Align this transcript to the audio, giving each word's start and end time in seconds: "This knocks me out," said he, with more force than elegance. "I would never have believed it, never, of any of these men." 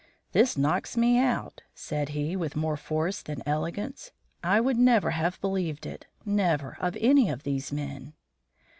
"This 0.31 0.57
knocks 0.57 0.97
me 0.97 1.19
out," 1.19 1.61
said 1.75 2.09
he, 2.09 2.35
with 2.35 2.55
more 2.55 2.75
force 2.75 3.21
than 3.21 3.43
elegance. 3.45 4.11
"I 4.43 4.59
would 4.59 4.79
never 4.79 5.11
have 5.11 5.39
believed 5.41 5.85
it, 5.85 6.07
never, 6.25 6.75
of 6.79 6.97
any 6.99 7.29
of 7.29 7.43
these 7.43 7.71
men." 7.71 8.13